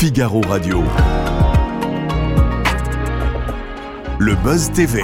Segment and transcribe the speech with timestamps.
[0.00, 0.84] Figaro Radio.
[4.20, 5.02] Le Buzz TV.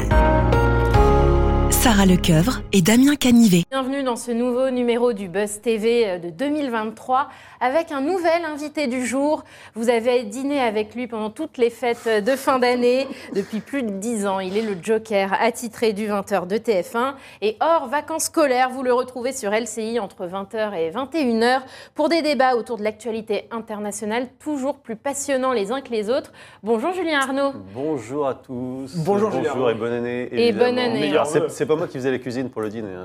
[1.70, 3.64] Sarah Lecoeuvre et Damien Canivet.
[3.74, 7.26] Bienvenue dans ce nouveau numéro du Buzz TV euh, de 2023
[7.60, 9.42] avec un nouvel invité du jour.
[9.74, 13.90] Vous avez dîné avec lui pendant toutes les fêtes de fin d'année depuis plus de
[13.90, 14.38] 10 ans.
[14.38, 18.92] Il est le Joker attitré du 20h de TF1 et hors vacances scolaires, vous le
[18.92, 21.62] retrouvez sur LCI entre 20h et 21h
[21.96, 26.30] pour des débats autour de l'actualité internationale toujours plus passionnants les uns que les autres.
[26.62, 27.50] Bonjour Julien Arnaud.
[27.74, 28.94] Bonjour à tous.
[28.98, 29.50] Bonjour, Julien.
[29.52, 30.28] Bonjour et bonne année.
[30.30, 30.64] Et évidemment.
[30.70, 31.10] bonne année.
[31.10, 32.90] Alors, c'est- C'est pas moi qui faisais la cuisine pour le dîner.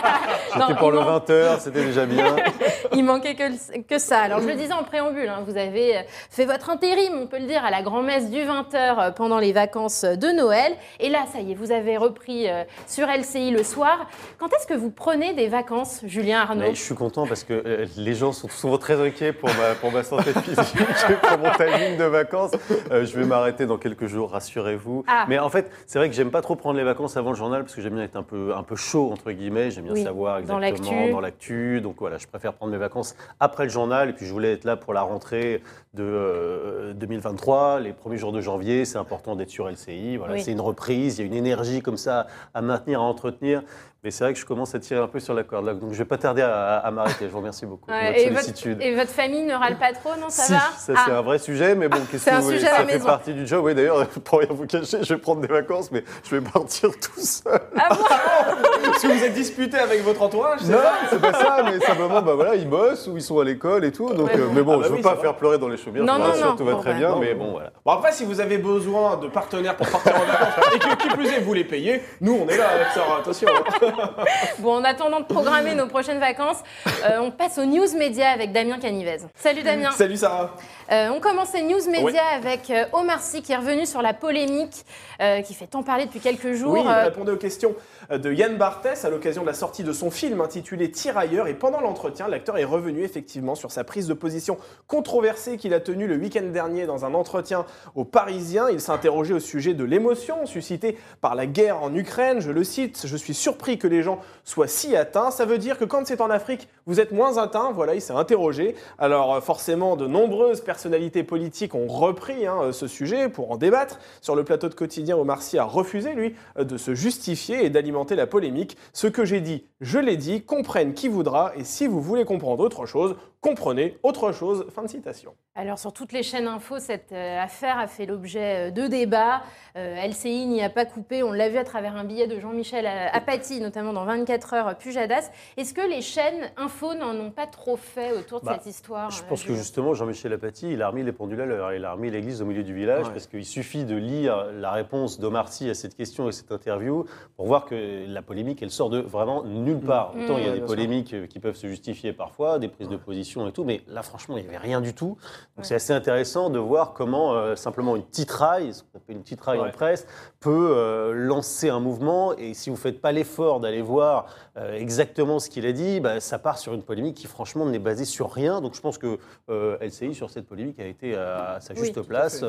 [0.53, 2.35] C'était pour le manque- 20h, c'était déjà bien.
[2.93, 4.19] Il manquait que, que ça.
[4.19, 7.39] Alors, je le disais en préambule, hein, vous avez euh, fait votre intérim, on peut
[7.39, 10.73] le dire, à la grand-messe du 20h pendant les vacances de Noël.
[10.99, 14.07] Et là, ça y est, vous avez repris euh, sur LCI le soir.
[14.39, 17.53] Quand est-ce que vous prenez des vacances, Julien Arnaud Mais je suis content parce que
[17.53, 20.57] euh, les gens sont souvent très inquiets pour ma, pour ma santé physique,
[21.21, 22.51] pour mon timing de vacances.
[22.91, 25.05] Euh, je vais m'arrêter dans quelques jours, rassurez-vous.
[25.07, 25.25] Ah.
[25.29, 27.63] Mais en fait, c'est vrai que j'aime pas trop prendre les vacances avant le journal
[27.63, 29.71] parce que j'aime bien être un peu, un peu chaud, entre guillemets.
[29.71, 31.81] J'aime bien Oui, savoir exactement dans l'actu.
[31.81, 34.09] Donc voilà, je préfère prendre mes vacances après le journal.
[34.09, 35.61] Et puis je voulais être là pour la rentrée
[35.93, 38.85] de euh, 2023, les premiers jours de janvier.
[38.85, 40.17] C'est important d'être sur LCI.
[40.17, 40.41] Voilà, Oui.
[40.41, 43.63] C'est une reprise, il y a une énergie comme ça à maintenir, à entretenir.
[44.03, 45.63] Mais c'est vrai que je commence à tirer un peu sur la corde.
[45.67, 45.73] là.
[45.75, 47.25] Donc je vais pas tarder à, à m'arrêter.
[47.25, 48.77] Je vous remercie beaucoup Ouais, votre et, votre, sollicitude.
[48.81, 50.59] et votre famille ne râle pas trop, non Ça si, va?
[50.75, 51.03] ça Ah.
[51.05, 52.77] c'est un vrai sujet, mais bon, qu'est-ce c'est que un vous voulez, sujet à la
[52.79, 53.05] ça fait maison.
[53.05, 53.63] partie du job.
[53.63, 56.89] Oui, d'ailleurs, pour rien vous cacher, je vais prendre des vacances, mais je vais partir
[56.99, 57.59] tout seul.
[57.77, 58.91] Ah bon?
[58.91, 60.79] Est-ce que vous êtes disputé avec votre entourage c'est Non,
[61.11, 63.91] c'est pas ça, mais simplement, bah voilà, ils bossent ou ils sont à l'école et
[63.91, 64.11] tout.
[64.15, 65.77] Donc, Ouais, euh, mais bon, Ah bah je veux oui, pas faire pleurer dans les
[65.77, 66.03] chaumières.
[66.05, 66.55] Non, je vous non, non.
[66.55, 67.71] tout va très bah, bien, mais bon, voilà.
[67.85, 71.07] Bon, après, si vous avez besoin de partenaires pour partir en vacances et que qui
[71.09, 73.47] plus est, vous les payez, nous, on est là avec Sarah, attention.
[74.59, 78.51] Bon, en attendant de programmer nos prochaines vacances, euh, on passe aux news médias avec
[78.51, 79.17] Damien Canivez.
[79.35, 79.91] Salut Damien.
[79.91, 80.55] Salut Sarah.
[80.91, 82.17] Euh, on commence les news médias Oui.
[82.35, 84.85] avec euh, Omar Sy qui est revenu sur la polémique
[85.21, 86.73] euh, qui fait tant parler depuis quelques jours.
[86.73, 87.73] Oui, il répondait aux questions
[88.11, 91.47] de Yann Barthès à l'occasion de la sortie de son film intitulé Tirailleurs.
[91.47, 94.57] Et pendant l'entretien, l'acteur est revenu effectivement sur sa prise de position
[94.87, 98.69] controversée qu'il a tenue le week-end dernier dans un entretien aux Parisiens.
[98.69, 102.41] Il interrogé au sujet de l'émotion suscitée par la guerre en Ukraine.
[102.41, 105.31] Je le cite Je suis surpris que les gens soient si atteints.
[105.31, 107.71] Ça veut dire que quand c'est en Afrique, vous êtes moins atteints.
[107.71, 108.75] Voilà, il s'est interrogé.
[108.99, 113.57] Alors, euh, forcément, de nombreuses personnalités politiques ont repris hein, euh, ce sujet pour en
[113.57, 113.99] débattre.
[114.21, 117.69] Sur le plateau de quotidien, Omar Sy a refusé, lui, euh, de se justifier et
[117.69, 118.77] d'alimenter la polémique.
[118.93, 122.63] Ce que j'ai dit, je l'ai dit, comprenne qui voudra, et si vous voulez comprendre
[122.63, 124.65] autre chose, comprenez autre chose.
[124.73, 125.33] Fin de citation.
[125.53, 129.41] Alors sur toutes les chaînes info, cette euh, affaire a fait l'objet euh, de débats.
[129.75, 132.87] Euh, LCI n'y a pas coupé, on l'a vu à travers un billet de Jean-Michel
[132.87, 135.29] Apathy, notamment dans 24 heures Pujadas.
[135.57, 139.11] Est-ce que les chaînes info n'en ont pas trop fait autour de Bah, cette histoire
[139.11, 141.73] Je euh, pense que justement, Jean-Michel Apathy, il a remis les pendules à l'heure.
[141.73, 143.11] Il a remis l'église au milieu du village Ouais.
[143.11, 147.03] parce qu'il suffit de lire la réponse d'Omar Sy à cette question et cette interview
[147.35, 150.15] pour voir que la polémique, elle sort de vraiment nulle part.
[150.15, 150.23] Mm.
[150.23, 152.95] Autant il y a Ouais, des polémiques qui peuvent se justifier parfois, des prises de
[152.95, 155.17] position et tout, mais là, franchement, il n'y avait rien du tout.
[155.57, 155.67] Donc Ouais.
[155.67, 159.59] c'est assez intéressant de voir comment euh, simplement une titraille, ce qu'on appelle une titraille
[159.59, 159.71] en Ouais.
[159.71, 160.07] presse,
[160.39, 162.33] peut euh, lancer un mouvement.
[162.37, 165.99] Et si vous ne faites pas l'effort d'aller voir euh, exactement ce qu'il a dit,
[165.99, 168.61] bah, ça part sur une polémique qui, franchement, n'est basée sur rien.
[168.61, 169.19] Donc je pense que
[169.49, 172.45] LCI, sur cette polémique, a été à sa juste place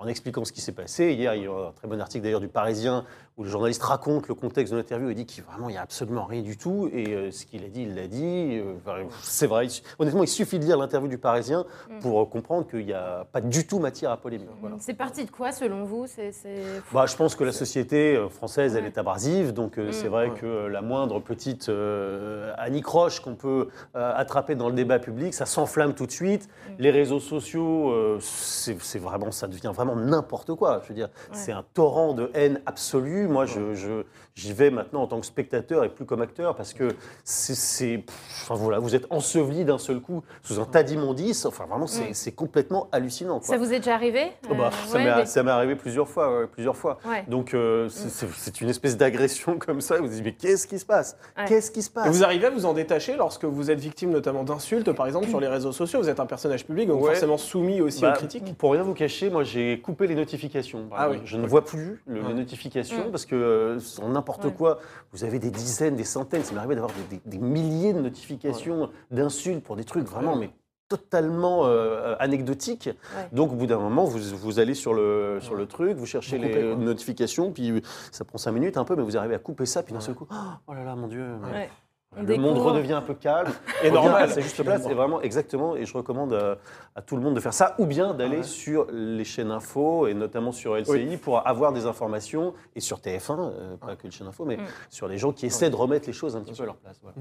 [0.00, 1.12] en expliquant ce qui s'est passé.
[1.12, 3.04] Hier, il y a eu un très bon article d'ailleurs du Parisien
[3.36, 5.82] où le journaliste raconte le contexte de l'interview et dit qu'il vraiment, il n'y a
[5.82, 6.88] absolument rien du tout.
[6.92, 8.60] Et ce qu'il a dit, il l'a dit.
[8.78, 9.66] Enfin, c'est vrai.
[9.98, 12.00] Honnêtement, il suffit de lire l'interview du Parisien Mm.
[12.00, 14.48] pour comprendre qu'il n'y a pas du tout matière à polémique.
[14.60, 14.76] Voilà.
[14.80, 16.06] C'est parti de quoi selon vous?
[16.06, 19.88] C'est c'est- Bah, je pense que la société euh, française, elle est abrasive, donc euh,
[19.88, 19.92] Mm.
[19.92, 20.34] c'est vrai Ouais.
[20.38, 25.34] que euh, la moindre petite euh, anicroche qu'on peut euh, attraper dans le débat public,
[25.34, 26.48] ça s'enflamme tout de suite.
[26.48, 26.72] Mm.
[26.78, 30.80] Les réseaux sociaux, euh, c'est c'est vraiment, ça devient vraiment n'importe quoi.
[30.84, 33.28] Je veux dire, c'est un torrent de haine absolue.
[33.28, 36.72] Moi, je, je- j'y vais maintenant en tant que spectateur et plus comme acteur parce
[36.74, 36.88] que
[37.24, 41.44] c'est, c'est- pff, enfin voilà, vous êtes enseveli d'un seul coup sous un tas d'immondices.
[41.46, 42.14] Enfin, vraiment, c'est, Mm.
[42.18, 43.38] C'est complètement hallucinant.
[43.38, 43.48] quoi.
[43.48, 46.40] Ça vous est déjà arrivé Oh bah, Euh, ça ouais, m'est mais- arrivé plusieurs fois,
[46.40, 46.98] ouais, plusieurs fois.
[47.08, 47.24] Ouais.
[47.28, 49.96] Donc euh, c'est- c'est une espèce d'agression comme ça.
[49.98, 51.16] Vous vous dites mais qu'est-ce qui se passe?
[51.36, 51.44] Ouais.
[51.46, 54.10] Qu'est-ce qui se Et passe vous arrivez à vous en détacher lorsque vous êtes victime
[54.10, 56.00] notamment d'insultes, par exemple, sur les réseaux sociaux.
[56.00, 57.10] Vous êtes un personnage public, donc Ouais.
[57.10, 58.56] forcément soumis aussi Bah, aux critiques.
[58.58, 60.88] Pour rien vous cacher, moi j'ai coupé les notifications.
[60.96, 61.18] Ah oui.
[61.24, 62.28] Je ne vois plus le- Ouais.
[62.28, 63.10] les notifications Mm.
[63.10, 63.78] parce que euh,
[64.08, 64.52] n'importe Ouais.
[64.52, 64.78] quoi,
[65.12, 66.42] vous avez des dizaines, des centaines.
[66.44, 70.36] Ça m'est arrivé d'avoir des, des- des milliers de notifications d'insultes pour des trucs vraiment
[70.36, 70.50] mais
[70.88, 72.86] totalement euh, anecdotiques.
[73.16, 73.28] Ouais.
[73.32, 76.38] Donc au bout d'un moment, vous, vous allez sur le, sur le truc, vous cherchez
[76.38, 79.66] Vous les notifications, puis ça prend cinq minutes un peu, mais vous arrivez à couper
[79.66, 80.26] ça, puis d'un seul coup,
[80.66, 81.24] oh là là, mon Dieu.
[81.52, 81.68] mais-
[82.16, 83.52] le monde redevient un peu calme.
[83.84, 84.88] Et normal, sa juste finalement.
[84.88, 85.76] Et vraiment, exactement.
[85.76, 86.56] Et je recommande euh,
[86.96, 88.42] à tout le monde de faire ça, ou bien d'aller Ouais.
[88.42, 93.38] sur les chaînes info, et notamment sur LCI, pour avoir des informations, et sur TF1,
[93.52, 94.64] euh, pas que les chaînes info, mais Mm.
[94.88, 96.98] sur les gens qui essaient de remettre les choses un petit peu à leur place.
[97.02, 97.18] voilà.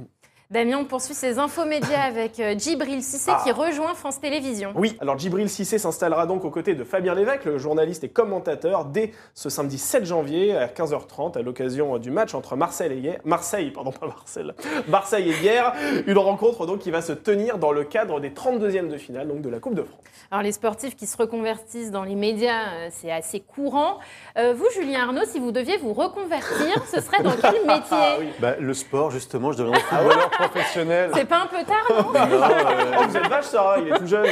[0.50, 3.42] Damien, on poursuit ses infos médias avec euh, Djibril Cissé Ah.
[3.44, 4.72] qui rejoint France Télévisions.
[4.76, 8.86] Oui, alors Djibril Cissé s'installera donc aux côtés de Fabien Lévesque, le journaliste et commentateur,
[8.86, 13.20] dès ce samedi 7 janvier à 15h30 à l'occasion du match entre Marseille et hier.
[13.26, 14.50] Marseille, pardon, pas Marseille.
[14.88, 15.74] Marseille et hier,
[16.08, 19.42] une rencontre donc qui va se tenir dans le cadre des 32e de finale donc
[19.42, 20.00] de la Coupe de France.
[20.32, 24.00] Alors les sportifs qui se reconvertissent dans les médias, euh, c'est assez courant.
[24.38, 27.84] Euh, vous, Julien Arnaud, si vous deviez vous reconvertir, ce serait dans quel métier?
[27.92, 28.28] Ah oui.
[28.40, 31.12] Bah, le sport, justement, je deviendrai footballeur professionnel.
[31.14, 33.98] C'est pas un peu tard, non Non, euh, Oh, vous êtes vache, Sarah, il est
[33.98, 34.26] tout jeune.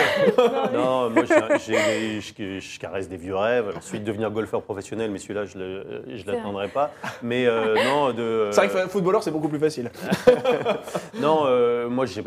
[0.74, 3.74] Non, moi j'ai- j'ai- je, je caresse des vieux rêves.
[3.78, 6.92] Ensuite, devenir golfeur professionnel, mais celui-là, je ne l'atteindrai pas.
[7.22, 8.50] Mais euh, non, de.
[8.52, 9.92] C'est vrai que footballeur, c'est beaucoup plus facile.
[11.20, 12.22] Non, euh, moi je,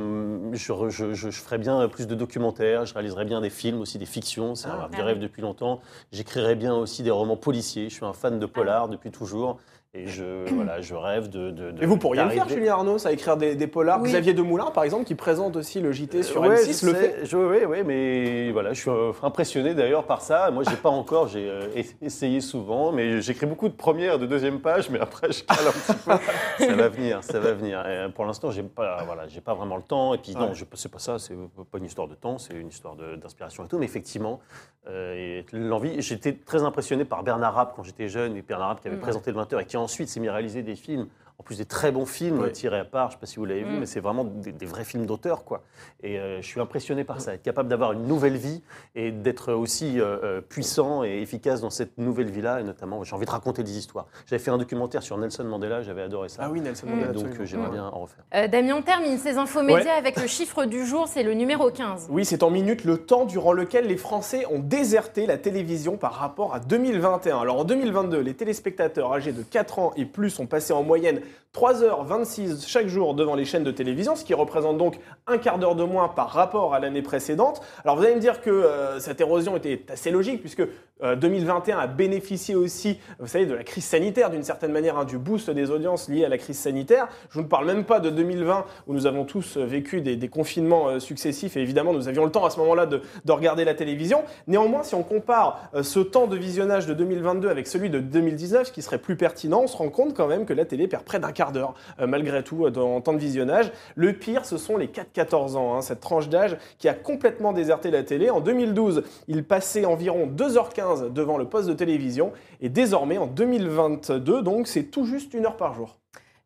[0.53, 4.07] je, je, je ferais bien plus de documentaires, je réaliserais bien des films aussi, des
[4.07, 5.23] fictions, c'est un Ah des rêves oui.
[5.23, 5.81] depuis longtemps.
[6.13, 9.59] J'écrirais bien aussi des romans policiers, je suis un fan de polar depuis toujours.
[9.95, 11.51] Et je, voilà, je rêve de.
[11.51, 14.03] de, de- Et vous pourriez le faire, Julien Arnaud, ça écrire des, des polars.
[14.03, 14.11] Oui.
[14.11, 17.09] Xavier Demoulin, par exemple, qui présente aussi le JT sur Ouais, M6, je le sais,
[17.09, 17.25] fait.
[17.27, 20.51] je- Oui, oui, mais voilà, je suis euh, impressionné d'ailleurs par ça.
[20.51, 24.19] Moi, j'ai pas encore, j'ai euh, es- essayé souvent, mais j'écris beaucoup de premières, et
[24.19, 26.13] de deuxième page, mais après, je cale un petit peu.
[26.67, 27.81] Ça va venir, ça va venir.
[27.87, 30.13] Et euh, pour l'instant, j'ai pas, voilà, j'ai pas vraiment le temps.
[30.13, 31.35] Et puis non, je- c'est pas ça, c'est
[31.73, 33.79] pas une histoire de temps, c'est une histoire d'inspiration et tout.
[33.79, 34.41] Mais effectivement,
[34.87, 36.03] euh, l'envie.
[36.03, 39.01] J'étais très impressionné par Bernard Rapp quand j'étais jeune, et Bernard Rapp qui avait Mm.
[39.01, 41.09] présenté le 20h et qui ensuite s'est mis réaliser des films.
[41.41, 43.45] En plus des très bons films tirés à part, je ne sais pas si vous
[43.45, 43.79] l'avez vu, Mm.
[43.79, 45.63] mais c'est vraiment des, des vrais films d'auteur, quoi.
[46.03, 48.61] Et euh, je suis impressionné par ça, être capable d'avoir une nouvelle vie
[48.97, 52.61] et d'être aussi euh, euh, puissant et efficace dans cette nouvelle vie-là.
[52.61, 54.07] Et notamment, j'ai envie de raconter des histoires.
[54.27, 56.43] J'avais fait un documentaire sur Nelson Mandela, j'avais adoré ça.
[56.45, 56.87] Ah oui, Nelson.
[56.89, 57.43] Mandela, donc absolument.
[57.43, 57.73] euh, j'aimerais Mm.
[57.73, 58.25] bien en refaire.
[58.35, 61.71] Euh, Damien, on termine ses infos médias avec le chiffre du jour, c'est le numéro
[61.71, 62.09] 15.
[62.11, 66.15] Oui, c'est en minutes le temps durant lequel les Français ont déserté la télévision par
[66.15, 67.39] rapport à 2021.
[67.39, 71.21] Alors en 2022, les téléspectateurs âgés de 4 ans et plus ont passé en moyenne
[71.55, 75.75] 3h26 chaque jour devant les chaînes de télévision, ce qui représente donc un quart d'heure
[75.75, 77.61] de moins par rapport à l'année précédente.
[77.85, 80.63] Alors vous allez me dire que euh, cette érosion était assez logique puisque
[81.03, 85.05] euh, 2021 a bénéficié aussi, vous savez, de la crise sanitaire d'une certaine manière, hein,
[85.05, 87.09] du boost des audiences liées à la crise sanitaire.
[87.31, 90.89] Je ne parle même pas de 2020 où nous avons tous euh, vécu des, confinements
[90.89, 93.75] euh, successifs et évidemment nous avions le temps à ce moment-là de, de regarder la
[93.75, 94.23] télévision.
[94.47, 98.67] Néanmoins, si on compare euh, ce temps de visionnage de 2022 avec celui de 2019,
[98.67, 101.05] ce qui serait plus pertinent, on se rend compte quand même que la télé perd
[101.05, 103.73] près d'un quart d'heure euh, malgré tout euh, en temps de visionnage.
[103.95, 107.91] Le pire, ce sont les 4-14 ans, hein, cette tranche d'âge qui a complètement déserté
[107.91, 108.31] la télé.
[108.31, 114.43] En 2012, il passait environ 2h15 devant le poste de télévision et désormais en 2022,
[114.43, 115.97] donc c'est tout juste une heure par jour.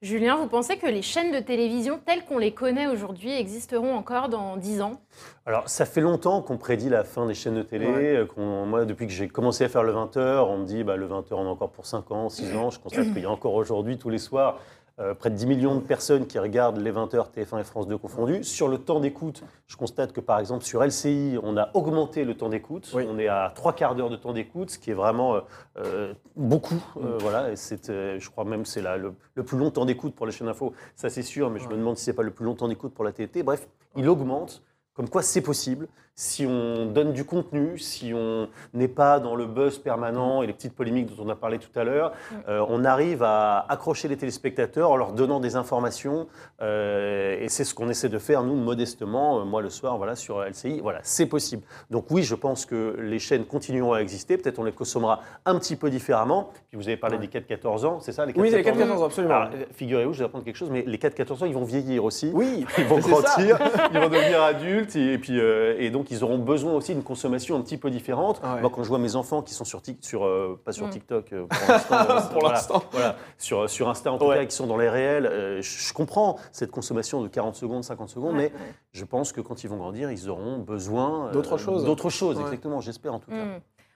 [0.03, 4.29] Julien, vous pensez que les chaînes de télévision telles qu'on les connaît aujourd'hui existeront encore
[4.29, 5.01] dans 10 ans?
[5.47, 7.87] Alors, ça fait longtemps qu'on prédit la fin des chaînes de télé.
[7.87, 8.17] Ouais.
[8.17, 11.07] euh, moi, depuis que j'ai commencé à faire le 20h, on me dit bah, le
[11.07, 12.71] 20h, on a encore pour 5 ans, 6 ans.
[12.71, 14.59] Je constate qu'il y a encore aujourd'hui, tous les soirs,
[14.99, 17.97] euh, près de 10 millions de personnes qui regardent les 20h, TF1 et France 2
[17.97, 18.45] confondus.
[18.45, 22.37] Sur le temps d'écoute, je constate que par exemple sur LCI, on a augmenté le
[22.37, 22.91] temps d'écoute.
[22.95, 23.07] Oui.
[23.09, 25.41] On est à trois quarts d'heure de temps d'écoute, ce qui est vraiment euh,
[25.79, 26.75] euh, beaucoup.
[26.97, 27.05] Mm.
[27.05, 29.85] Euh, voilà, et c'est, je crois même que c'est la- le, le plus long temps
[29.87, 30.73] d'écoute pour les chaînes info.
[30.95, 32.93] Ça, c'est sûr, mais je me demande si c'est pas le plus long temps d'écoute
[32.93, 33.43] pour la TNT.
[33.43, 33.67] Bref,
[33.97, 34.63] il augmente.
[34.95, 39.47] Comme quoi c'est possible si on donne du contenu, si on n'est pas dans le
[39.47, 42.13] buzz permanent et les petites polémiques dont on a parlé tout à l'heure,
[42.49, 46.27] euh, on arrive à accrocher les téléspectateurs en leur donnant des informations
[46.61, 50.15] euh, et c'est ce qu'on essaie de faire nous modestement, euh, moi le soir voilà
[50.15, 51.63] sur LCI, voilà c'est possible.
[51.91, 55.59] Donc oui je pense que les chaînes continueront à exister, peut-être on les consommera un
[55.59, 56.51] petit peu différemment.
[56.69, 57.27] Puis vous avez parlé Ouais.
[57.27, 59.45] des 4-14 ans, c'est ça les 4-14 Oui, les ans 4-14 ans, absolument.
[59.73, 62.31] Figurez-vous, je vais apprendre quelque chose, mais les 4-14 ans ils vont vieillir aussi.
[62.35, 63.59] oui, Ils vont grandir,
[63.93, 67.61] ils vont devenir adultes et, puis, et donc ils auront besoin aussi d'une consommation un
[67.61, 68.41] petit peu différente.
[68.43, 68.61] Ah ouais.
[68.63, 70.91] Moi, quand je vois mes enfants qui sont sur, Tik- sur euh, pas sur Mm.
[70.91, 72.83] TikTok euh, pour l'instant, euh, voilà, l'instant.
[72.93, 74.37] voilà, sur, sur Insta en tout Ouais.
[74.39, 77.85] cas, qui sont dans les réels, euh, je, je comprends cette consommation de 40 secondes,
[77.85, 81.33] 50 secondes, Ouais, mais je pense que quand ils vont grandir, ils auront besoin euh,
[81.33, 81.85] D'autres choses.
[81.85, 82.43] D'autres choses, Ouais.
[82.43, 83.37] exactement, j'espère en tout cas.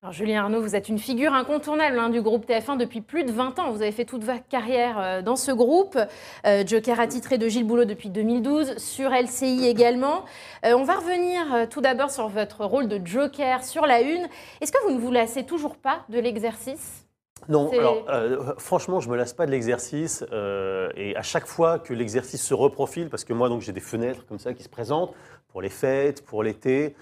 [0.07, 3.33] Alors Julien Arnaud, vous êtes une figure incontournable hein, du groupe TF1 depuis plus de
[3.33, 3.73] 20 ans.
[3.73, 5.99] Vous avez fait toute votre carrière euh, dans ce groupe.
[6.47, 10.25] Euh, Joker attitré de Gilles Boulot depuis 2012, sur LCI également.
[10.65, 14.29] Euh, on va revenir euh, tout d'abord sur votre rôle de Joker sur la Une.
[14.61, 17.05] Est-ce que vous ne vous lassez toujours pas de l'exercice?
[17.49, 21.79] Non, alors euh, franchement, je me lasse pas de l'exercice euh, et à chaque fois
[21.79, 24.69] que l'exercice se reprofile, parce que moi donc j'ai des fenêtres comme ça qui se
[24.69, 25.15] présentent
[25.49, 26.97] pour les fêtes, pour l'été.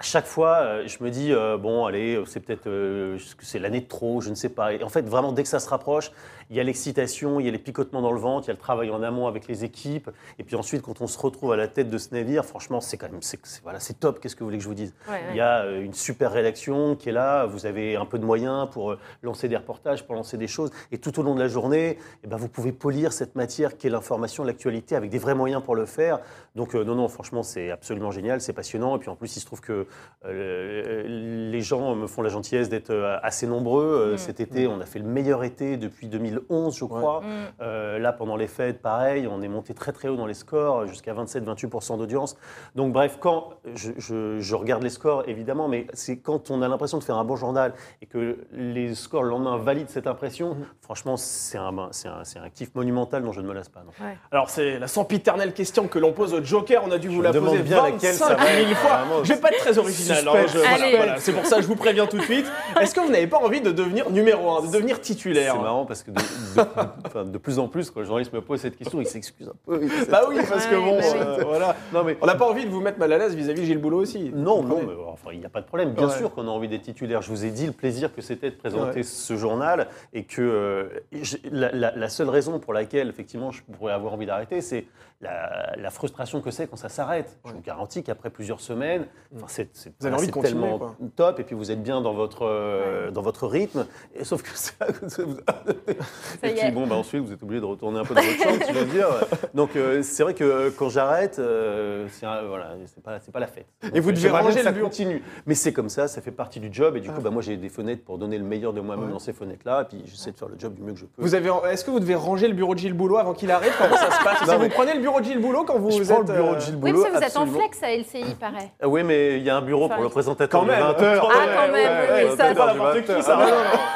[0.00, 3.58] À chaque fois, euh, je me dis, euh, bon, allez, c'est peut-être euh, que c'est
[3.58, 4.72] l'année de trop, je ne sais pas.
[4.72, 6.10] Et en fait, vraiment, dès que ça se rapproche,
[6.50, 8.54] il y a l'excitation, il y a les picotements dans le ventre, il y a
[8.54, 10.10] le travail en amont avec les équipes.
[10.40, 12.96] Et puis ensuite, quand on se retrouve à la tête de ce navire, franchement, c'est
[12.96, 14.18] quand même, c'est voilà, c'est top.
[14.18, 14.92] Qu'est-ce que vous voulez que je vous dise?
[15.06, 15.22] Ouais, ouais.
[15.30, 18.24] Il y a euh, une super rédaction qui est là, vous avez un peu de
[18.24, 20.70] moyens pour euh, lancer des reportages, pour lancer des choses.
[20.90, 23.86] Et tout au long de la journée, eh ben, vous pouvez polir cette matière qui
[23.86, 26.18] est l'information, l'actualité, avec des vrais moyens pour le faire.
[26.56, 28.96] Donc euh, non, non, franchement, c'est absolument génial, c'est passionnant.
[28.96, 29.86] Et puis en plus, il se trouve que
[30.26, 31.02] euh,
[31.50, 33.84] les gens me font la gentillesse d'être euh, assez nombreux.
[33.84, 34.18] Euh, Mm.
[34.18, 37.20] Cet été, on a fait le meilleur été depuis 2011, je crois.
[37.20, 37.24] Mm.
[37.62, 40.86] Euh, là, pendant les fêtes, pareil, on est monté très très haut dans les scores,
[40.86, 42.36] jusqu'à 27-28% d'audience.
[42.74, 46.68] Donc bref, quand je, je- je regarde les scores, évidemment, mais c'est quand on a
[46.68, 50.56] l'impression de faire un bon journal et que les scores le lendemain valident cette impression,
[50.80, 53.80] franchement, c'est un, c'est un, c'est un kiff monumental dont je ne me lasse pas.
[53.84, 53.92] non.
[54.32, 56.82] Alors, c'est la sempiternelle question que l'on pose au Joker.
[56.86, 58.96] On a dû vous la poser bien laquelle ça 25 va 000 être, fois.
[58.98, 59.24] vraiment.
[59.24, 60.18] Je vais pas être très original.
[60.28, 60.52] hein, Suspense.
[60.52, 60.96] je- voilà, Allez.
[60.96, 61.16] voilà.
[61.18, 62.46] C'est pour ça que je vous préviens tout de suite.
[62.80, 65.84] Est-ce que vous n'avez pas envie de devenir numéro 1, de devenir titulaire C'est marrant
[65.86, 66.68] parce que de, de-
[67.06, 69.52] enfin, de plus en plus, quand le journaliste me pose cette question, il s'excuse un
[69.66, 69.80] peu.
[69.82, 71.18] il Bah oui, parce que Ouais, bon, bah oui.
[71.20, 71.76] euh, voilà.
[71.92, 73.78] Non, mais On n'a pas envie de vous mettre mal à l'aise vis-à-vis de Gilles
[73.78, 74.30] Boulot aussi.
[74.34, 75.90] Non, non, mais enfin, il n'y a pas de problème.
[75.92, 76.16] Bien Ouais.
[76.16, 77.22] sûr qu'on a envie d'être titulaire.
[77.22, 79.02] Je vous ai dit le plaisir que c'était de présenter Ouais.
[79.02, 83.62] ce journal et que euh, j'ai- la, la- la seule raison pour laquelle, effectivement, je
[83.76, 84.84] pourrais avoir envie d'arrêter, c'est
[85.20, 87.38] la, la frustration que c'est quand ça s'arrête.
[87.44, 90.60] Je vous garantis qu'après plusieurs semaines, enfin, c'est c'est- Vous avez envie de c'est continuer,
[90.62, 90.96] tellement quoi.
[91.16, 93.86] top et puis vous êtes bien dans votre, euh, dans votre rythme.
[94.14, 94.72] Et, sauf que ça,
[95.02, 98.22] vous- Ça et puis bon, bah, ensuite, vous êtes obligé de retourner un peu dans
[98.22, 99.08] votre chambre, je veux dire.
[99.54, 103.32] Donc, euh, c'est vrai que euh, quand j'arrête, euh, c'est un- voilà, c'est pas, c'est
[103.32, 103.66] pas la fête.
[103.82, 105.22] Donc, Et vous devez ranger ça le continue.
[105.46, 106.96] Mais c'est comme ça, ça fait partie du job.
[106.96, 109.12] Et du coup, bah, moi, j'ai des fenêtres pour donner le meilleur de moi-même Ouais.
[109.12, 109.82] dans ces fenêtres-là.
[109.82, 111.22] Et puis, j'essaie de faire le job du mieux que je peux.
[111.22, 113.72] Vous avez, est-ce que vous devez ranger le bureau de Gilles Boulot avant qu'il arrive
[113.78, 114.40] Comment ça se passe?
[114.46, 116.18] Non, Si mais- Vous prenez le bureau de Gilles Boulot quand vous je êtes prends
[116.20, 117.02] le bureau euh, de Gilles Oui, Boulot.
[117.02, 118.70] parce que vous êtes en flex à LCI, paraît.
[118.80, 120.78] Ah oui, mais il y a un bureau pour le présentateur Quand même.
[120.80, 121.28] 20 heures.
[121.28, 123.22] Ah, quand même, oui, oui, ça, présentateur c'est de n'importe 20 qui, heures.
[123.22, 123.38] ça.
[123.40, 123.46] Ah,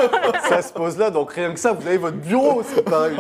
[0.03, 0.33] non, non, non.
[0.49, 3.17] ça se pose là, donc rien que ça, vous avez votre bureau, c'est pareil.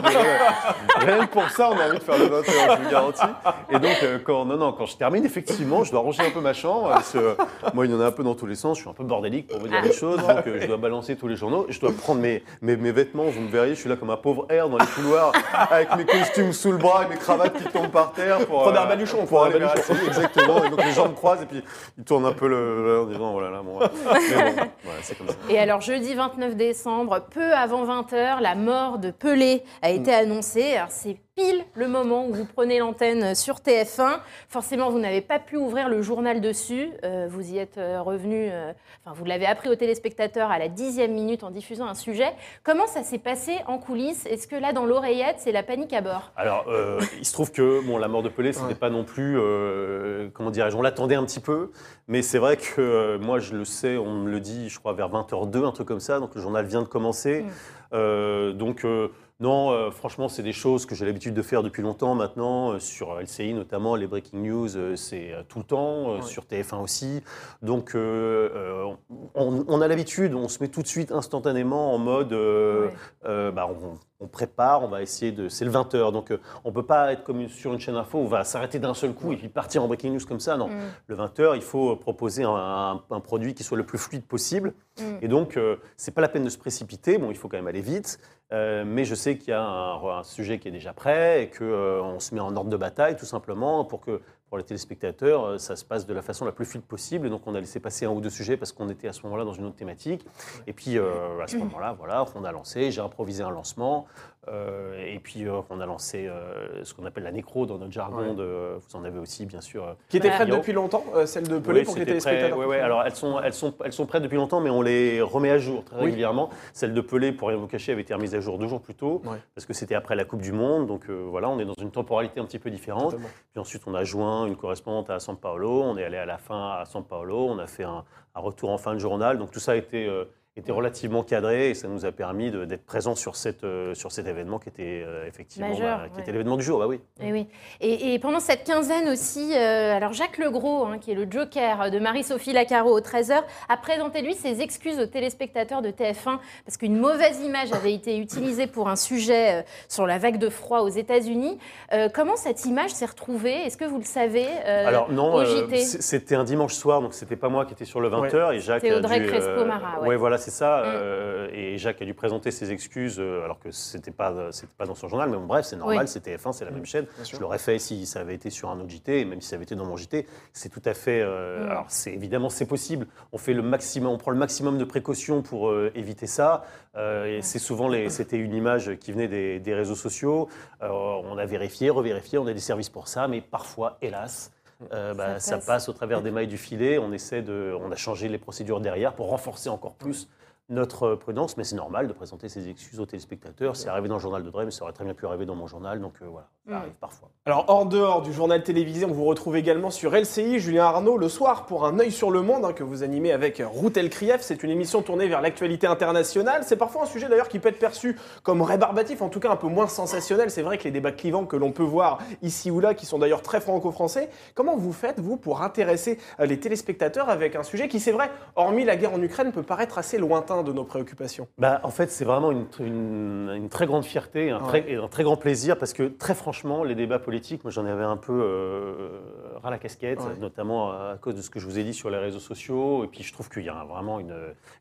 [0.98, 2.44] rien que pour ça, on a envie de faire le 20 heures,
[2.78, 3.22] je vous garantis.
[3.70, 6.40] Et donc, euh, quand, non, non, quand je termine, effectivement, je dois ranger un peu
[6.40, 6.88] ma chambre.
[6.88, 7.34] parce que, euh,
[7.74, 8.76] moi, il y en a un peu dans tous les sens.
[8.78, 10.18] Je suis un peu bordélique pour vous dire les choses.
[10.20, 11.66] Donc, euh, je dois balancer tous les journaux.
[11.68, 13.24] Je dois prendre mes, mes, mes vêtements.
[13.24, 15.32] Vous me verriez, je suis là comme un pauvre air dans les couloirs,
[15.70, 18.38] avec mes costumes sous le bras et mes cravates qui tombent par terre.
[18.46, 19.94] Pour, Prenez un baluchon, pour prenez aller un vers baluchon.
[19.94, 20.64] LCI, Exactement.
[20.64, 21.62] Et donc, les gens me croisent et puis
[21.98, 23.78] ils tournent un peu le, le- en disant, voilà, là, bon.
[23.78, 23.86] ouais.
[23.96, 25.34] Mais bon, voilà, c'est comme ça.
[25.48, 30.76] Et alors, jeudi 29 décembre, peu avant 20h, la mort de Pelé a été annoncée.
[30.76, 34.20] Alors, c'est pile le moment où vous prenez l'antenne sur TF1.
[34.48, 36.90] Forcément, vous n'avez pas pu ouvrir le journal dessus.
[37.04, 38.72] Euh, vous y êtes euh, revenu, euh,
[39.04, 42.32] enfin, vous l'avez appris aux téléspectateurs à la dixième minute en diffusant un sujet.
[42.62, 44.26] Comment ça s'est passé en coulisses?
[44.26, 46.30] Est-ce que là, dans l'oreillette, c'est la panique à bord?
[46.36, 48.74] Alors, euh, il se trouve que bon, la mort de Pelé, c'était Ouais.
[48.74, 51.72] pas non plus, euh, comment dirais-je, on l'attendait un petit peu,
[52.06, 54.92] mais c'est vrai que euh, moi, je le sais, on me le dit, je crois,
[54.92, 57.42] vers 20h02, un truc comme ça, donc le journal vient de commencer.
[57.42, 57.48] Mm.
[57.92, 59.08] Euh, donc, euh,
[59.40, 62.78] non, euh, franchement, c'est des choses que j'ai l'habitude de faire depuis longtemps maintenant, euh,
[62.78, 66.22] sur LCI notamment, les breaking news, euh, c'est euh, tout le temps, euh, Ouais.
[66.22, 67.20] sur TF1 aussi.
[67.60, 68.94] Donc, euh, euh,
[69.34, 72.32] on, on a l'habitude, on se met tout de suite instantanément en mode.
[72.32, 72.92] euh, Ouais.
[73.26, 75.48] euh, bah, on, on prépare, on va essayer de.
[75.48, 78.18] C'est le 20h, donc euh, on peut pas être comme une- sur une chaîne info
[78.18, 80.56] où on va s'arrêter d'un seul coup et puis partir en breaking news comme ça.
[80.56, 80.72] Non, Mm.
[81.08, 84.72] le 20h, il faut proposer un, un- un produit qui soit le plus fluide possible.
[84.98, 85.02] Mm.
[85.22, 87.18] Et donc, euh, c'est pas la peine de se précipiter.
[87.18, 88.18] Bon, il faut quand même aller vite.
[88.54, 91.50] Euh, mais je sais qu'il y a un, un sujet qui est déjà prêt et
[91.50, 94.20] qu'on se met en ordre de bataille tout simplement pour que
[94.54, 97.26] pour les téléspectateurs, euh, ça se passe de la façon la plus fluide possible.
[97.26, 99.24] Et donc, on a laissé passer un ou deux sujets parce qu'on était à ce
[99.24, 100.24] moment-là dans une autre thématique.
[100.68, 104.06] Et puis, euh, à ce moment-là, voilà, on a lancé, j'ai improvisé un lancement.
[104.48, 107.92] Euh, et puis, euh, on a lancé euh, ce qu'on appelle la nécro dans notre
[107.92, 108.30] jargon.
[108.30, 108.34] Ouais.
[108.34, 109.96] De, vous en avez aussi, bien sûr.
[110.08, 112.58] Qui était prête depuis longtemps, celle de Pelé oui, pour les téléspectateurs.
[112.58, 112.80] Ouais, ouais.
[112.80, 115.58] Alors elles sont, elles sont, elles sont prêtes depuis longtemps, mais on les remet à
[115.58, 116.04] jour très Oui.
[116.06, 116.50] régulièrement.
[116.72, 118.94] Celle de Pelé, pour rien vous cacher, avait été remise à jour deux jours plus
[118.94, 119.38] tôt, Ouais.
[119.54, 120.86] parce que c'était après la Coupe du Monde.
[120.86, 123.12] Donc voilà, on est dans une temporalité un petit peu différente.
[123.12, 123.28] Totalement.
[123.52, 125.82] Puis ensuite, on a joint une correspondante à San Paolo.
[125.82, 127.46] On est allé à la fin à San Paolo.
[127.50, 129.38] On a fait un, un retour en fin de journal.
[129.38, 130.08] Donc tout ça a été,
[130.56, 134.28] était relativement cadré et ça nous a permis d'être présents sur, cette, euh, sur cet
[134.28, 136.22] événement qui était euh, effectivement bah, qui ouais.
[136.22, 136.78] était l'événement du jour.
[136.78, 137.00] Bah oui.
[137.20, 137.48] Et oui.
[137.80, 141.90] Et, et pendant cette quinzaine aussi, euh, alors Jacques Legros, hein, qui est le joker
[141.90, 146.76] de Marie-Sophie Lacaro au 13h, a présenté lui ses excuses aux téléspectateurs de TF1 parce
[146.78, 150.80] qu'une mauvaise image avait été utilisée pour un sujet euh, sur la vague de froid
[150.80, 151.58] aux États-Unis.
[151.92, 153.54] Euh, comment cette image s'est retrouvée?
[153.54, 157.36] Est-ce que vous le savez euh, Alors non, euh, c'était un dimanche soir, donc c'était
[157.36, 158.82] pas moi qui étais sur le 20h et Jacques.
[158.82, 160.08] C'était a Audrey Crespo-Mara, ouais.
[160.08, 160.80] ouais, voilà, c'est ça.
[160.84, 164.86] euh, et Jacques a dû présenter ses excuses, euh, alors que c'était pas, c'était pas
[164.86, 165.28] dans son journal.
[165.30, 166.08] Mais bon, bref, c'est normal, Oui.
[166.08, 167.06] c'est TF1, c'est la même chaîne.
[167.16, 167.24] Bien.
[167.24, 169.56] Je l'aurais fait si ça avait été sur un autre JT, et même si ça
[169.56, 170.26] avait été dans mon JT.
[170.52, 171.20] C'est tout à fait.
[171.22, 171.70] euh, Mm.
[171.70, 173.06] Alors, c'est évidemment, c'est possible.
[173.32, 176.64] On fait le maximum, on prend le maximum de précautions pour euh, éviter ça.
[176.96, 180.48] Euh, et c'est souvent, les, c'était une image qui venait des, des réseaux sociaux.
[180.82, 184.52] Euh, on a vérifié, revérifié, on a des services pour ça, mais parfois, hélas.
[184.92, 185.66] Euh, bah, Ça ça, passe.
[185.66, 185.88] passe.
[185.88, 186.98] au travers des mailles du filet.
[186.98, 190.28] On essaie de, on a changé les procédures derrière pour renforcer encore plus
[190.70, 193.76] notre prudence, mais c'est normal de présenter ses excuses aux téléspectateurs.
[193.76, 195.54] C'est arrivé dans le journal de Drey, mais ça aurait très bien pu arriver dans
[195.54, 196.76] mon journal, donc euh, voilà, ça Mm.
[196.76, 197.28] arrive parfois.
[197.46, 201.28] Alors, hors dehors du journal télévisé, on vous retrouve également sur LCI, Julien Arnaud, le
[201.28, 204.40] soir pour Un œil sur le monde, hein, que vous animez avec Ruth Elkrief.
[204.40, 206.62] C'est une émission tournée vers l'actualité internationale.
[206.64, 209.56] C'est parfois un sujet d'ailleurs qui peut être perçu comme rébarbatif, en tout cas un
[209.56, 210.50] peu moins sensationnel.
[210.50, 213.18] C'est vrai que les débats clivants que l'on peut voir ici ou là, qui sont
[213.18, 217.88] d'ailleurs très franco-français, comment vous faites, vous, pour intéresser euh, les téléspectateurs avec un sujet
[217.88, 221.46] qui, c'est vrai, hormis la guerre en Ukraine, peut paraître assez lointain de nos préoccupations?
[221.58, 224.80] Bah, en fait, c'est vraiment une, une- une très grande fierté, un, Ouais.
[224.82, 226.53] très, et un très grand plaisir, parce que très franchement,
[226.84, 229.20] les débats politiques, moi j'en avais un peu euh,
[229.62, 230.36] ras la casquette, Ouais.
[230.40, 233.04] notamment à cause de ce que je vous ai dit sur les réseaux sociaux.
[233.04, 234.34] Et puis je trouve qu'il y a vraiment une,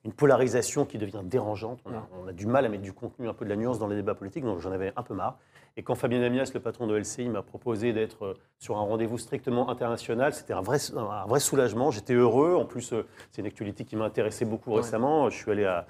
[0.06, 1.80] une polarisation qui devient dérangeante.
[1.86, 3.80] On a, on a du mal à mettre du contenu, un peu de la nuance
[3.80, 5.38] dans les débats politiques, donc j'en avais un peu marre.
[5.76, 9.18] Et quand Fabien Amias, le patron de LCI, m'a proposé d'être euh, sur un rendez-vous
[9.18, 11.90] strictement international, c'était un vrai, un vrai soulagement.
[11.90, 12.54] J'étais heureux.
[12.56, 14.78] En plus, euh, c'est une actualité qui m'a intéressé beaucoup Ouais.
[14.82, 15.30] récemment.
[15.32, 15.88] Je suis allé à,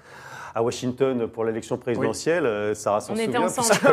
[0.54, 2.46] à Washington pour l'élection présidentielle.
[2.46, 3.68] Euh, Sarah s'en On était ensemble.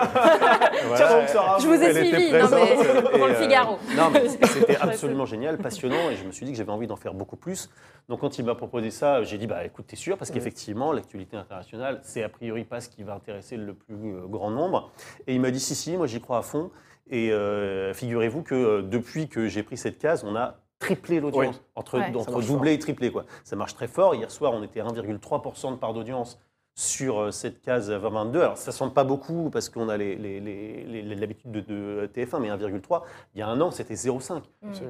[0.88, 1.20] Voilà.
[1.22, 3.78] Donc, Sarah, Je vous ai suivi, non, mais pour le et, euh, Figaro.
[3.96, 6.96] non, mais c'était absolument génial, passionnant, et je me suis dit que j'avais envie d'en
[6.96, 7.70] faire beaucoup plus.
[8.10, 10.18] Donc quand il m'a proposé ça, j'ai dit bah écoute, t'es sûr?
[10.18, 14.26] Parce qu'effectivement, l'actualité internationale, c'est a priori pas ce qui va intéresser le plus euh,
[14.28, 14.92] grand nombre.
[15.28, 16.70] Et il m'a dit si si, moi j'y crois à fond.
[17.10, 21.56] Et euh, figurez-vous que euh, depuis que j'ai pris cette case, on a triplé l'audience,
[21.58, 21.62] Oui.
[21.76, 22.16] entre, Ouais.
[22.16, 23.26] Entre doublé et triplé quoi.
[23.44, 24.16] Ça marche très fort.
[24.16, 26.40] Hier soir, on était à 1,3% de part d'audience
[26.74, 28.40] sur euh, cette case 2022.
[28.42, 31.52] Alors, ça ne semble pas beaucoup parce qu'on a les- les- les- les- les- l'habitude
[31.52, 33.04] de, de TF1, mais 1,3,
[33.36, 34.42] il y a un an, c'était 0,5.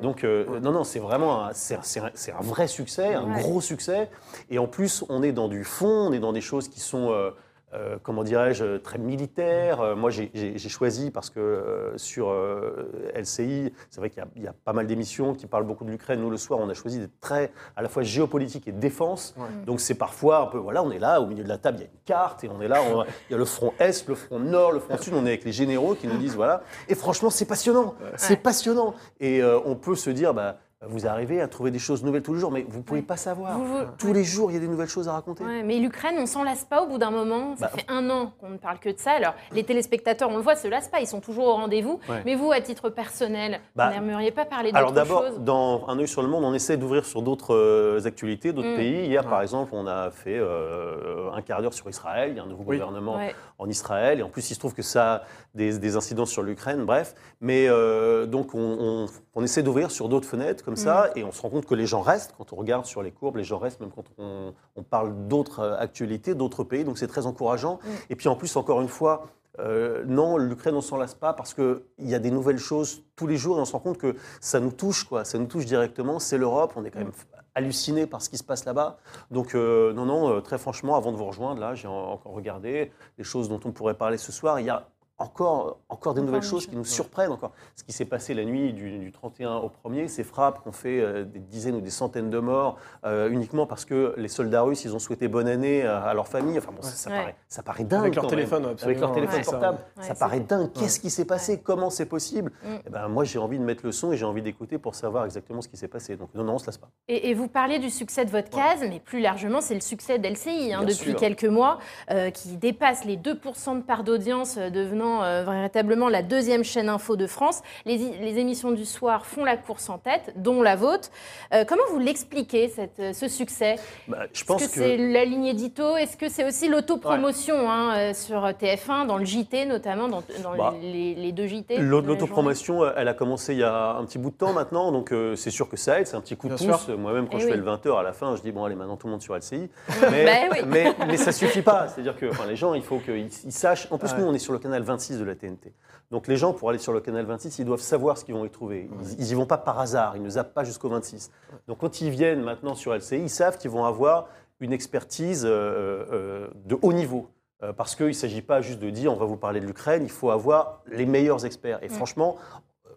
[0.01, 3.41] Donc, euh, non, non, c'est vraiment un, c'est un- vrai succès, un Ouais.
[3.41, 4.09] gros succès.
[4.51, 7.09] Et en plus, on est dans du fond, on est dans des choses qui sont.
[7.11, 7.31] euh,
[7.73, 9.81] euh, comment dirais-je, très militaires.
[9.81, 10.31] Euh, moi, j'ai-
[10.69, 14.53] choisi parce que euh, sur euh, LCI, c'est vrai qu'il y a- il y, a
[14.53, 16.19] pas mal d'émissions qui parlent beaucoup de l'Ukraine.
[16.21, 19.33] Nous, le soir, on a choisi d'être très à la fois géopolitique et défense.
[19.37, 19.45] Ouais.
[19.65, 21.81] Donc, c'est parfois un peu, voilà, on est là, au milieu de la table, il
[21.81, 24.07] y a une carte et on est là, on- il y a le front Est,
[24.07, 26.63] le front Nord, le front Sud, on est avec les généraux qui nous disent, voilà.
[26.87, 28.35] Et franchement, c'est passionnant, c'est Ouais.
[28.37, 28.93] passionnant.
[29.19, 32.33] Et euh, on peut se dire, bah, vous arrivez à trouver des choses nouvelles tous
[32.33, 33.05] les jours, mais vous ne pouvez Ouais.
[33.05, 33.55] pas savoir.
[33.57, 35.43] Vous- vous- Tous les jours, il y a des nouvelles choses à raconter.
[35.43, 37.55] Ouais, mais l'Ukraine, on s'en lasse pas au bout d'un moment.
[37.55, 39.11] Ça Bah, fait un an qu'on ne parle que de ça.
[39.11, 40.99] Alors, les téléspectateurs, on le voit, se lassent pas.
[40.99, 41.99] Ils sont toujours au rendez-vous.
[42.09, 42.23] Ouais.
[42.25, 45.87] Mais vous, à titre personnel, Bah, vous n'aimeriez pas parler Alors d'autre d'abord, chose dans
[45.87, 48.77] Un œil sur le monde, on essaie d'ouvrir sur d'autres euh, actualités, d'autres Mm.
[48.77, 49.05] pays.
[49.05, 52.31] Hier, par exemple, on a fait euh, un quart d'heure sur Israël.
[52.31, 52.77] Il y a un nouveau Oui.
[52.77, 53.35] gouvernement Ouais.
[53.59, 54.19] en Israël.
[54.19, 55.21] Et en plus, il se trouve que ça a
[55.53, 56.85] des, des incidences sur l'Ukraine.
[56.85, 57.13] Bref.
[57.39, 61.11] Mais euh, donc, on, on- on essaie d'ouvrir sur d'autres fenêtres comme ça.
[61.15, 61.19] Mm.
[61.19, 62.33] Et on se rend compte que les gens restent.
[62.37, 65.59] Quand on regarde sur les courbes, les gens restent, même quand on, on parle d'autres
[65.59, 66.83] euh, actualités, d'autres pays.
[66.83, 67.75] Donc, c'est très encourageant.
[67.75, 67.87] Mm.
[68.11, 69.27] Et puis, en plus, encore une fois,
[69.59, 73.27] euh, non, l'Ukraine, on s'en lasse pas parce qu'il y a des nouvelles choses tous
[73.27, 75.25] les jours et on se rend compte que ça nous touche, quoi.
[75.25, 76.19] Ça nous touche directement.
[76.19, 77.11] C'est l'Europe, on est quand même
[77.53, 78.97] halluciné par ce qui se passe là-bas.
[79.29, 82.93] Donc, euh, non, non, très franchement, avant de vous rejoindre, là, j'ai en- encore regardé
[83.17, 84.59] les choses dont on pourrait parler ce soir.
[84.61, 84.87] Il y a
[85.21, 86.67] encore, encore des nouvelles choses chose.
[86.67, 87.51] qui nous surprennent encore.
[87.75, 90.99] Ce qui s'est passé la nuit du, du 31 au 1er, ces frappes qu'on fait
[90.99, 94.83] euh, des dizaines ou des centaines de morts euh, uniquement parce que les soldats russes,
[94.85, 96.57] ils ont souhaité bonne année à, à leur famille.
[96.57, 97.17] Enfin bon, ça, ça Ouais.
[97.17, 98.01] paraît, ça paraît dingue.
[98.01, 98.37] Avec leur quand même.
[98.39, 99.43] téléphone, Avec leur téléphone Ouais.
[99.45, 99.77] portable.
[99.97, 100.71] Ouais, ça paraît dingue.
[100.73, 101.59] Qu'est-ce qui s'est passé?
[101.61, 102.51] Comment c'est possible?
[102.63, 102.67] Mm.
[102.85, 105.25] Eh ben, Moi, j'ai envie de mettre le son et j'ai envie d'écouter pour savoir
[105.25, 106.15] exactement ce qui s'est passé.
[106.15, 106.89] Donc, non, non, on se lasse pas.
[107.07, 110.17] Et, et vous parlez du succès de votre case, mais plus largement, c'est le succès
[110.19, 111.15] d'LCI hein, depuis sûr.
[111.19, 111.79] quelques mois,
[112.09, 114.69] euh, qui dépasse les 2% de part d'audience, euh,
[115.11, 117.61] devenant euh, véritablement la deuxième chaîne info de France.
[117.85, 121.09] Les, les émissions du soir font la course en tête, dont la vôtre.
[121.53, 123.75] Euh, comment vous l'expliquez, cette- euh, ce succès?
[124.07, 125.97] Bah, je Est-ce pense que, c'est la ligne édito?
[125.97, 130.55] Est-ce que c'est aussi l'autopromotion hein, euh, sur TF1, dans le JT notamment, dans, dans
[130.57, 133.91] Bah, les, les deux JT de L'auto- la L'autopromotion, elle a commencé il y a
[133.95, 136.21] un petit bout de temps maintenant, donc euh, c'est sûr que ça aide, c'est un
[136.21, 136.87] petit coup de Bien pouce.
[136.89, 137.51] Moi-même, quand Eh je oui.
[137.51, 139.35] fais le 20h à la fin, je dis bon, allez, maintenant tout le monde sur
[139.35, 139.69] LCI.
[140.11, 140.59] Mais, Bah oui.
[140.67, 141.87] mais, mais ça suffit pas.
[141.87, 143.87] C'est-à-dire que enfin, les gens, il faut qu'ils ils sachent.
[143.91, 144.19] En plus, Ouais.
[144.19, 145.73] nous, on est sur le canal 26 de la TNT.
[146.11, 148.45] Donc les gens, pour aller sur le canal 26, ils doivent savoir ce qu'ils vont
[148.45, 148.89] y trouver.
[149.01, 151.31] Ils, ils y vont pas par hasard, ils ne zappent pas jusqu'au 26.
[151.67, 154.27] Donc quand ils viennent maintenant sur LCI, ils savent qu'ils vont avoir
[154.59, 157.27] une expertise euh, euh, de haut niveau.
[157.63, 160.03] Euh, parce qu'il ne s'agit pas juste de dire on va vous parler de l'Ukraine,
[160.03, 161.79] il faut avoir les meilleurs experts.
[161.83, 162.37] Et franchement,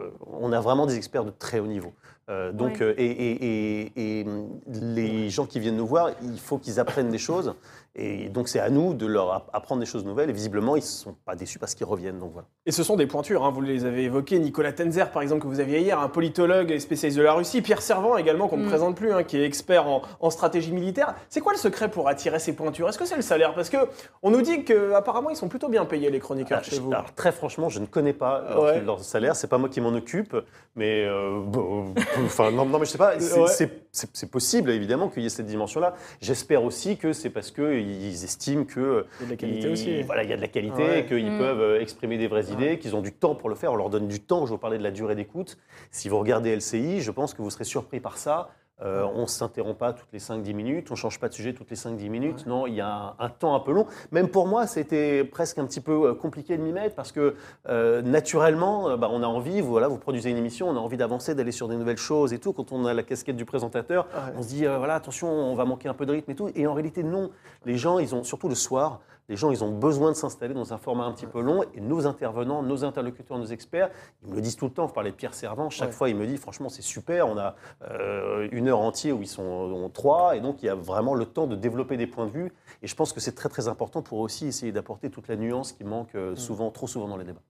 [0.01, 1.93] euh, on a vraiment des experts de très haut niveau.
[2.31, 2.83] Euh, donc, Ouais.
[2.83, 6.81] euh, et, et- et- et, hum, les gens qui viennent nous voir, il faut qu'ils
[6.81, 7.55] apprennent des choses.
[7.97, 10.29] Et donc, c'est à nous de leur app- apprendre des choses nouvelles.
[10.29, 12.19] Et visiblement, ils ne sont pas déçus parce qu'ils reviennent.
[12.19, 12.49] Donc voilà.
[12.67, 14.41] Et ce sont des pointures, hein, vous les avez évoqués.
[14.41, 17.63] Nicolas Tenzer, par exemple, que vous aviez hier, un politologue et spécialiste de la Russie.
[17.63, 18.69] Pierre Servant, également, qu'on ne Mm.
[18.69, 21.15] présente plus, hein, qui est expert en, en stratégie militaire.
[21.29, 22.89] C'est quoi le secret pour attirer ces pointures?
[22.89, 23.55] Est-ce que c'est le salaire?
[23.55, 23.77] Parce que
[24.23, 26.91] on nous dit qu'apparemment, ils sont plutôt bien payés, les chroniqueurs, Alors, chez vous.
[26.91, 28.81] alors, très franchement, je ne connais pas leur, Ouais.
[28.81, 29.37] leur salaire.
[29.37, 30.35] C'est pas moi qui m'en occupe,
[30.75, 33.19] mais euh, bon, enfin non, non, mais je sais pas.
[33.21, 33.39] C'est
[34.23, 34.29] Ouais.
[34.31, 35.95] possible évidemment qu'il y ait cette dimension-là.
[36.21, 39.67] J'espère aussi que c'est parce que ils estiment que Il y a de la qualité
[39.69, 40.03] ils- aussi.
[40.03, 41.01] Voilà, il y a de la qualité, Ouais.
[41.01, 41.39] et qu'ils Mm.
[41.39, 43.73] peuvent euh, exprimer des vraies idées, qu'ils ont du temps pour le faire.
[43.73, 44.47] On leur donne du temps.
[44.47, 45.57] Je vous parlais de la durée d'écoute.
[45.91, 48.51] Si vous regardez LCI, je pense que vous serez surpris par ça.
[48.83, 51.53] Euh, on ne s'interrompt pas toutes les 5-10 minutes, on ne change pas de sujet
[51.53, 52.45] toutes les 5-10 minutes.
[52.47, 53.87] Non, il y a un, un temps un peu long.
[54.11, 57.37] Même pour moi, c'était presque un petit peu euh, compliqué de m'y mettre parce que
[57.69, 60.97] euh, naturellement, bah, on a envie, vous, voilà, vous produisez une émission, on a envie
[60.97, 62.53] d'avancer, d'aller sur des nouvelles choses et tout.
[62.53, 64.33] Quand on a la casquette du présentateur, Ouais.
[64.37, 66.51] on se dit, euh, voilà, attention, on va manquer un peu de rythme et tout.
[66.57, 67.31] Et en réalité, non.
[67.65, 70.73] Les gens, ils ont, surtout le soir, les gens, ils ont besoin de s'installer dans
[70.73, 71.63] un format un petit peu long.
[71.75, 73.91] Et nos intervenants, nos interlocuteurs, nos experts,
[74.23, 74.87] ils me le disent tout le temps.
[74.87, 75.95] Vous parlez de Pierre Servant, chaque Ouais.
[75.95, 77.27] fois, il me dit, franchement, c'est super.
[77.29, 77.55] On a
[77.91, 80.37] euh, une heure entière où ils sont ont trois.
[80.37, 82.53] Et donc, il y a vraiment le temps de développer des points de vue.
[82.83, 85.73] Et je pense que c'est très, très important pour aussi essayer d'apporter toute la nuance
[85.73, 87.41] qui manque euh, souvent, trop souvent dans les débats.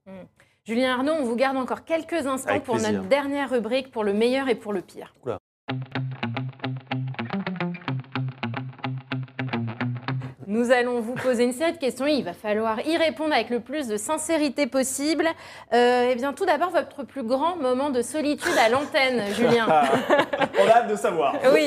[0.65, 2.93] Julien Arnaud, on vous garde encore quelques instants Avec pour plaisir.
[2.95, 5.13] notre dernière rubrique pour le meilleur et pour le pire.
[5.25, 5.39] Oula.
[10.55, 12.07] Nous allons vous poser une série de questions.
[12.07, 15.27] Il va falloir y répondre avec le plus de sincérité possible.
[15.73, 19.67] Euh, eh bien, tout d'abord, votre plus grand moment de solitude à l'antenne, Julien.
[19.69, 21.35] On a hâte de savoir.
[21.53, 21.67] Oui.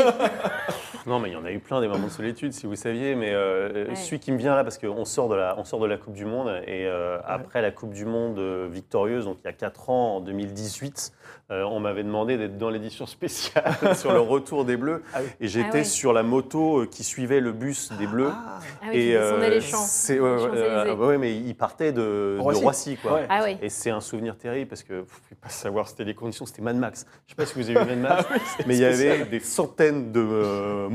[1.08, 3.16] Non, mais il y en a eu plein des moments de solitude, si vous saviez.
[3.16, 3.96] Mais euh, Ouais.
[3.96, 6.14] celui qui me vient là, parce qu'on sort, de la- on sort de la Coupe
[6.14, 9.54] du Monde, et euh, après la Coupe du Monde euh, victorieuse, donc il y a
[9.54, 11.12] 4 ans, en 2018,
[11.50, 13.64] euh, on m'avait demandé d'être dans l'édition spéciale
[13.96, 15.02] sur le retour des Bleus.
[15.14, 15.30] Ah oui.
[15.40, 15.84] Et j'étais Ah ouais.
[15.86, 18.30] sur la moto euh, qui suivait le bus des Bleus.
[18.30, 19.78] Ah, Ah oui, descendait les champs.
[19.78, 22.98] c'est- ouais, euh, mais il partait de de Roissy.
[22.98, 23.22] Quoi.
[23.46, 23.58] Oui.
[23.62, 26.46] Et c'est un souvenir terrible parce que vous ne pouvez pas savoir, c'était les conditions,
[26.46, 27.06] c'était Mad Max.
[27.28, 29.40] Je ne sais pas si vous avez vu Mad Max, mais il y avait des
[29.40, 30.88] centaines de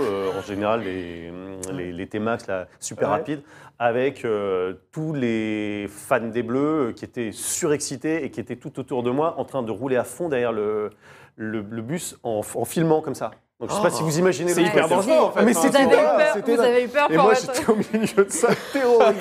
[0.00, 1.30] euh, en général les,
[1.72, 3.16] les, les T-Max, là, super Ouais.
[3.16, 3.42] rapides,
[3.78, 8.78] avec euh, tous les fans des Bleus euh, qui étaient surexcités et qui étaient tout
[8.78, 10.90] autour de moi en train de rouler à fond derrière le,
[11.36, 13.30] le, le bus en, en filmant comme ça.
[13.60, 15.44] Donc je ne sais pas si vous imaginez C'est le hyper dangereux, en fait.
[15.44, 16.68] Mais Vous c'était avez eu là, peur, c'était vous là.
[16.68, 17.54] avez eu peur Et pour moi, votre...
[17.54, 19.20] j'étais au milieu de ça, terrorisé,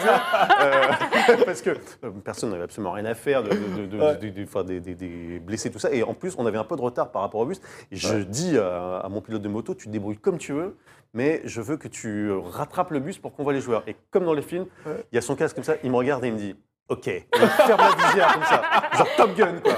[0.62, 4.16] euh, parce que euh, personne n'avait absolument rien à faire, de, de- de- Ouais.
[4.16, 5.92] de- de- enfin, des, des- des blessés, tout ça.
[5.92, 7.60] Et en plus, on avait un peu de retard par rapport au bus.
[7.92, 10.78] Et je dis à, à mon pilote de moto, tu te débrouilles comme tu veux,
[11.14, 13.84] mais je veux que tu rattrapes le bus pour qu'on voit les joueurs.
[13.88, 16.24] Et comme dans les films, il y a son casque comme ça, il me regarde
[16.24, 16.56] et il me dit,
[16.88, 18.62] OK, il ferme la visière comme ça,
[18.98, 19.74] genre Top Gun, quoi.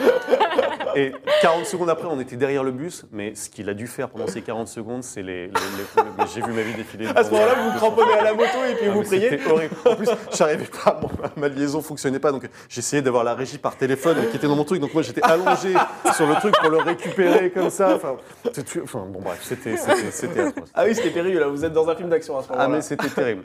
[0.95, 4.09] Et 40 secondes après, on était derrière le bus, mais ce qu'il a dû faire
[4.09, 5.47] pendant ces 40 secondes, c'est les.
[5.47, 7.07] les- les- mais J'ai vu ma vie défiler.
[7.15, 9.29] À ce moment-là, vous vous cramponnez à la moto et puis Ah, vous priez.
[9.29, 9.75] C'était horrible.
[9.85, 10.99] En plus, j'arrivais pas,
[11.37, 14.63] ma liaison fonctionnait pas, donc j'essayais d'avoir la régie par téléphone qui était dans mon
[14.63, 15.73] truc, donc moi j'étais allongé
[16.15, 17.95] sur le truc pour le récupérer comme ça.
[17.95, 18.15] Enfin,
[19.07, 19.75] bon bref, c'était.
[20.73, 22.75] Ah oui, c'était périlleux là, vous êtes dans un film d'action à ce Ah moment-là.
[22.75, 23.43] mais c'était terrible.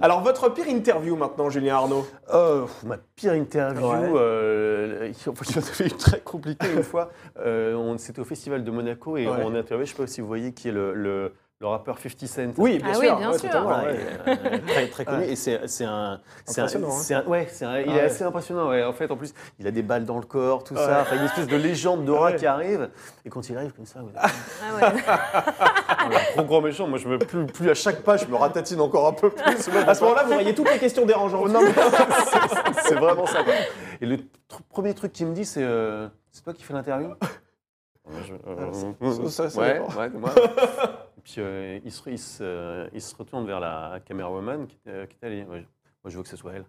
[0.00, 2.06] Alors, votre pire interview maintenant, Julien Arnaud?
[2.32, 4.10] Euh, pff, ma pire interview, Ouais.
[4.16, 7.10] euh, il y en avait une très compliquée une fois.
[7.38, 9.32] Euh, on- C'était au Festival de Monaco et Ouais.
[9.44, 11.68] on a interviewé, je ne sais pas si vous voyez, qui est le, le- le
[11.68, 12.52] rappeur 50 Cent.
[12.58, 13.00] Oui, bien Ah sûr.
[13.02, 13.48] oui, bien ouais, sûr.
[13.48, 13.94] totalement, Voilà, ouais.
[14.26, 15.18] et, euh, très, très connu.
[15.18, 15.30] Ouais.
[15.30, 16.20] Et c'est c'est un.
[16.44, 17.22] c'est un- Impressionnant, hein.
[17.24, 18.00] un- ouais, c'est un- il Ah est ouais.
[18.00, 18.68] assez impressionnant.
[18.68, 18.82] ouais.
[18.82, 20.80] En fait, en plus, il a des balles dans le corps, tout Ouais.
[20.84, 21.02] ça.
[21.02, 22.36] Enfin, une espèce de légende d'aura Ouais.
[22.36, 22.90] qui arrive.
[23.24, 24.30] Et quand il arrive comme ça, Ah
[24.74, 24.80] ouais.
[26.36, 26.88] gros grand méchant.
[26.88, 29.42] Moi, je me plus, plus à chaque pas, je me ratatine encore un peu plus.
[29.86, 31.48] À ce moment-là, vous voyez toutes les questions dérangeantes.
[31.48, 33.44] Non, mais c'est- c'est vraiment ça.
[33.44, 33.52] quoi.
[34.00, 34.22] Et le tr-
[34.68, 37.08] premier truc qu'il me dit, c'est euh, C'est toi qui fais l'interview?
[37.10, 40.30] Ouais, je- euh, ça- ça- ça ouais, moi.
[41.22, 45.06] Et puis euh, il, se, il, se, il se retourne vers la camérawoman qui était,
[45.06, 45.44] qui était allée.
[45.44, 45.58] Moi,
[46.06, 46.64] je veux que ce soit elle.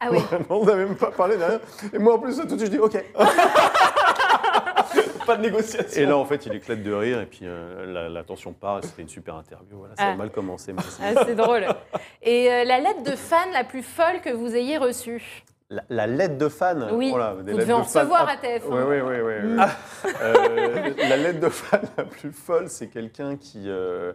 [0.00, 0.18] Ah oui.
[0.50, 1.60] On n'a même pas parlé derrière.
[1.92, 2.96] Et moi, en plus, tout de suite, je dis OK.
[5.26, 6.02] Pas de négociation.
[6.02, 7.20] Et là, en fait, il éclate de rire.
[7.20, 8.78] Et puis euh, la, la tension part.
[8.78, 9.78] et C'était une super interview.
[9.78, 10.12] Voilà, ça Ah.
[10.12, 10.72] a mal commencé.
[10.72, 11.66] Mais c'est- Ah, c'est drôle.
[12.22, 15.44] Et euh, la lettre de fan la plus folle que vous ayez reçue?
[15.70, 16.88] La, la lettre de fan.
[16.92, 18.62] Oui, voilà, vous des devez lettres en de recevoir à TF1.
[18.68, 19.20] Oui, oui, oui.
[19.20, 19.48] oui, oui.
[19.54, 19.66] Mm.
[20.22, 24.12] Euh, la lettre de fan la plus folle, c'est quelqu'un qui, euh,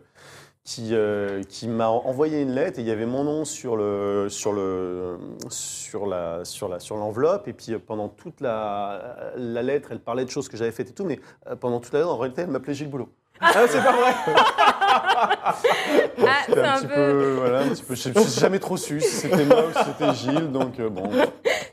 [0.66, 4.28] qui, euh, qui m'a envoyé une lettre et il y avait mon nom sur le
[4.30, 9.62] sur le sur la sur la sur l'enveloppe et puis euh, pendant toute la, la
[9.62, 12.00] lettre, elle parlait de choses que j'avais faites et tout, mais euh, pendant toute la
[12.00, 13.10] lettre, en réalité, elle m'appelait Gilles Boulot.
[13.40, 14.14] Ah, c'est pas vrai.
[14.96, 17.96] Ah, c'est C'était un petit peu, peu, voilà, un petit peu.
[17.96, 21.10] Je n'ai jamais trop su si c'était moi ou si c'était Gilles, donc euh, bon.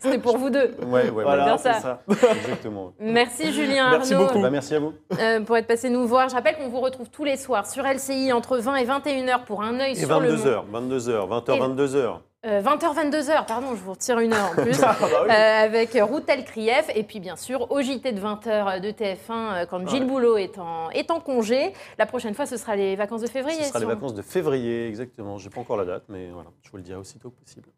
[0.03, 0.75] C'était pour vous deux.
[0.87, 2.01] Ouais, ouais, Voilà, bien c'est ça.
[2.11, 2.33] ça.
[2.35, 2.93] exactement.
[2.99, 4.43] Merci Julien Merci Arnaud beaucoup.
[4.43, 4.93] Bah, merci à vous.
[5.19, 6.29] euh, pour être passé nous voir.
[6.29, 9.63] Je rappelle qu'on vous retrouve tous les soirs sur LCI entre 20 et 21h pour
[9.63, 10.39] un œil Et sur le monde.
[10.39, 12.19] 22h, 22h, 20h, Et- 22h.
[12.45, 14.77] Euh, 20h, 22h, pardon, je vous retire une heure en plus.
[14.83, 15.31] Ah bah oui.
[15.31, 19.67] Euh, avec Routel Krief et puis bien sûr au JT de 20h de TF1 euh,
[19.67, 20.09] quand Gilles Ouais.
[20.09, 21.73] Boulot est en, est en congé.
[21.99, 23.63] La prochaine fois ce sera les vacances de février.
[23.63, 25.39] Ce sera les vacances de février, exactement.
[25.39, 27.69] Je n'ai pas encore la date, mais voilà, je vous le dirai aussitôt que possible.